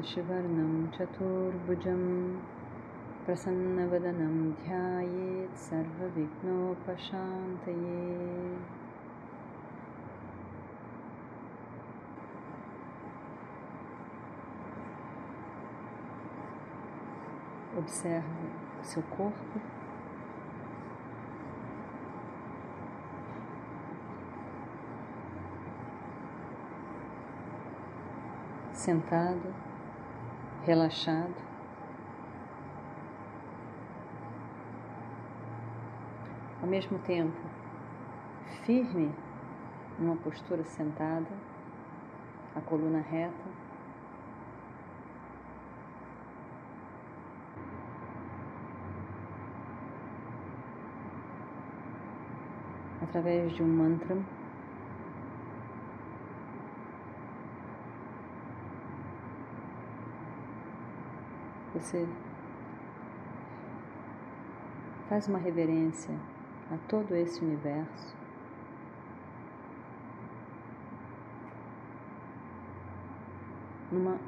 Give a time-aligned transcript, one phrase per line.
[0.00, 2.02] शशिवर्णं चतुर्भुजं
[3.26, 6.44] प्रसन्नवदनं ध्यायेत् सर्वविघ्नोपशान्तये
[17.76, 18.24] Observe
[18.80, 19.60] o seu corpo.
[28.72, 29.54] Sentado
[30.65, 31.35] relaxado.
[36.61, 37.37] Ao mesmo tempo,
[38.63, 39.11] firme
[39.97, 41.27] numa postura sentada,
[42.55, 43.61] a coluna reta.
[53.01, 54.17] Através de um mantra
[61.73, 62.05] Você
[65.07, 66.13] faz uma reverência
[66.69, 68.13] a todo esse universo.
[73.89, 74.19] Numa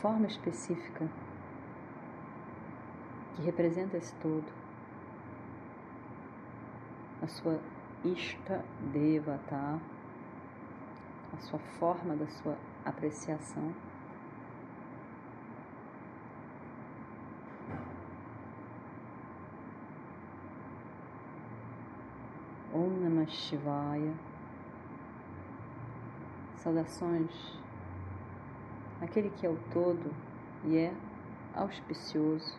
[0.00, 1.08] forma específica
[3.34, 4.44] que representa esse todo,
[7.22, 7.60] a sua
[8.04, 9.80] Ishta Devata,
[11.32, 13.72] a sua forma da sua apreciação.
[23.32, 24.14] Shivaya.
[26.56, 27.64] Saudações
[29.04, 30.10] aquele que é o todo
[30.64, 30.94] e é
[31.54, 32.58] auspicioso,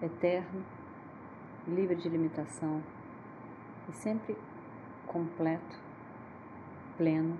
[0.00, 0.64] eterno,
[1.66, 2.82] livre de limitação
[3.88, 4.36] e sempre
[5.06, 5.78] completo,
[6.96, 7.36] pleno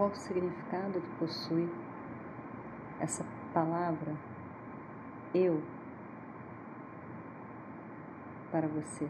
[0.00, 1.68] qual o significado que possui
[2.98, 3.22] essa
[3.52, 4.16] palavra
[5.34, 5.62] eu
[8.50, 9.06] para você.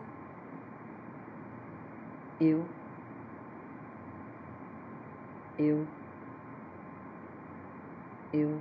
[2.40, 2.66] Eu,
[5.56, 5.86] eu,
[8.32, 8.60] eu.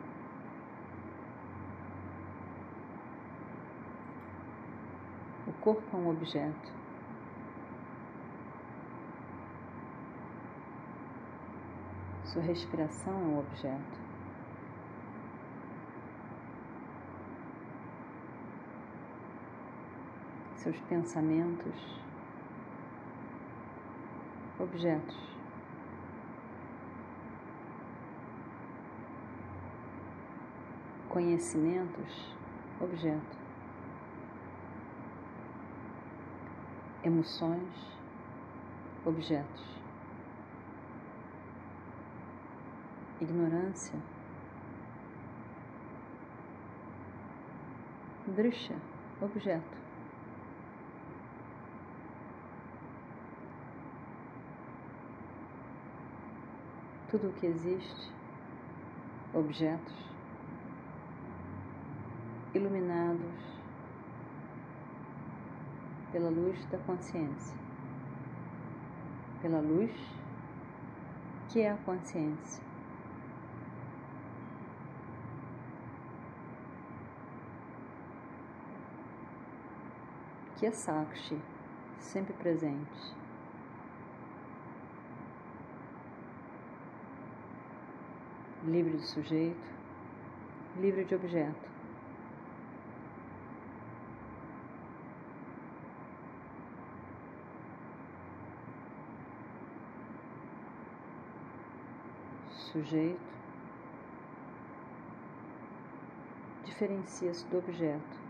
[5.47, 6.78] O corpo é um objeto.
[12.33, 13.99] Sua respiração é um objeto.
[20.57, 21.99] Seus pensamentos,
[24.59, 25.17] objetos.
[31.09, 32.35] Conhecimentos,
[32.79, 33.37] objeto.
[37.03, 37.97] Emoções,
[39.03, 39.78] objetos.
[43.21, 43.99] Ignorância,
[48.27, 48.77] drishya,
[49.21, 49.77] objeto.
[57.09, 58.13] Tudo o que existe,
[59.33, 59.95] objetos,
[62.53, 63.49] iluminados
[66.11, 67.57] pela luz da consciência,
[69.41, 69.91] pela luz
[71.49, 72.68] que é a consciência.
[80.59, 81.41] Que é Sakshi,
[81.99, 83.15] sempre presente.
[88.65, 89.57] Livre de sujeito,
[90.81, 91.69] livre de objeto.
[102.51, 103.29] Sujeito
[106.65, 108.28] diferencia-se do objeto.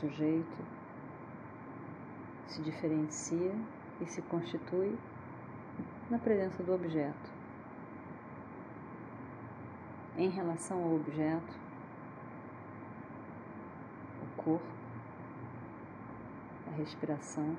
[0.00, 0.64] Sujeito
[2.46, 3.52] se diferencia
[4.00, 4.96] e se constitui
[6.08, 7.30] na presença do objeto.
[10.16, 11.54] Em relação ao objeto,
[14.22, 14.66] o corpo,
[16.66, 17.56] a respiração,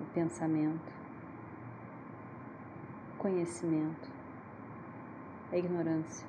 [0.00, 0.92] o pensamento,
[3.14, 4.08] o conhecimento,
[5.52, 6.26] a ignorância,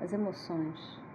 [0.00, 1.05] as emoções.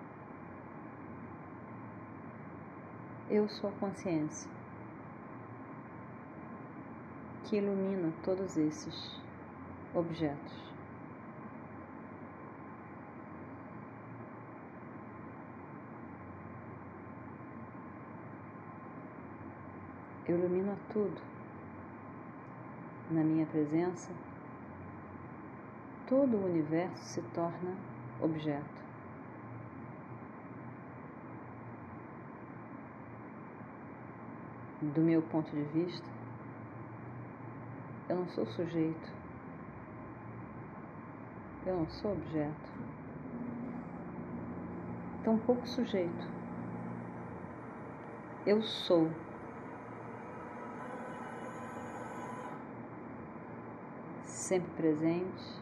[3.34, 4.52] Eu sou a consciência
[7.46, 9.22] que ilumina todos esses
[9.96, 10.54] objetos.
[20.28, 21.22] Eu ilumino a tudo.
[23.12, 24.12] Na minha presença,
[26.06, 27.78] todo o universo se torna
[28.20, 28.91] objeto.
[34.82, 36.08] Do meu ponto de vista,
[38.10, 39.10] eu não sou sujeito,
[41.68, 42.70] eu não sou objeto,
[45.24, 46.28] tão pouco sujeito.
[48.46, 49.12] Eu sou.
[54.26, 55.62] Sempre presente,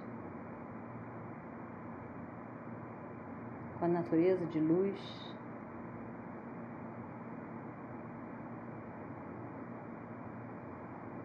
[3.77, 5.29] com a natureza de luz.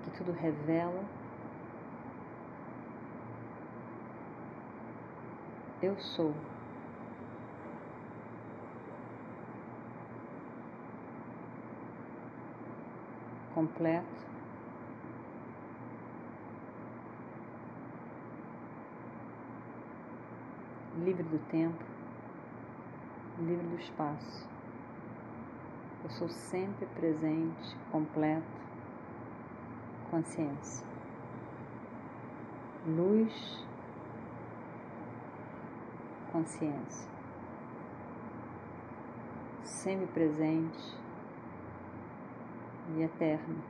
[0.02, 1.04] Que tudo revela.
[5.82, 6.34] Eu sou.
[13.54, 14.24] Completo.
[20.96, 21.94] Livre do tempo
[23.38, 24.48] livre do espaço.
[26.02, 28.44] Eu sou sempre presente, completo,
[30.14, 30.86] consciência.
[32.86, 33.66] Luz,
[36.30, 37.10] consciência.
[39.64, 40.96] Sempre presente
[42.94, 43.60] e eterno.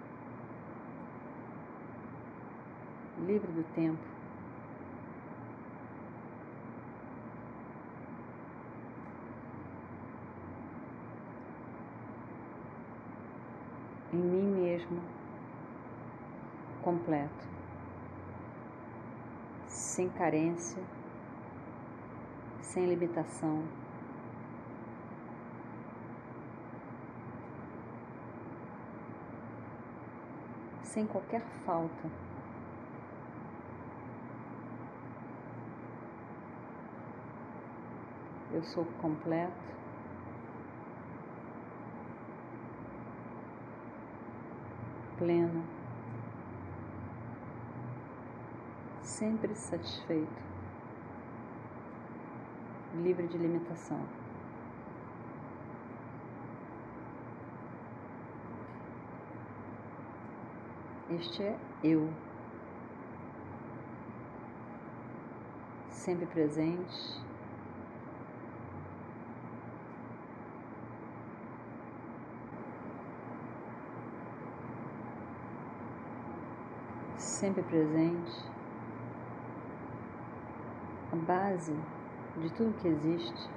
[3.27, 4.03] Livre do tempo
[14.13, 15.01] em mim mesmo
[16.85, 17.49] completo,
[19.67, 20.83] sem carência,
[22.61, 23.65] sem limitação.
[30.83, 32.09] Sem qualquer falta.
[38.53, 39.75] Eu sou completo
[45.17, 45.65] pleno,
[49.05, 50.43] sempre satisfeito,
[52.95, 54.01] livre de limitação.
[61.11, 62.11] Este é eu,
[65.91, 67.23] sempre presente,
[77.19, 78.55] sempre presente,
[81.15, 81.73] a base
[82.39, 83.49] de tudo que existe.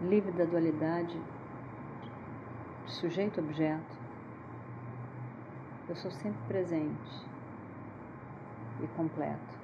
[0.00, 1.20] Livre da dualidade
[2.86, 3.96] sujeito-objeto,
[5.88, 7.26] eu sou sempre presente
[8.82, 9.63] e completo.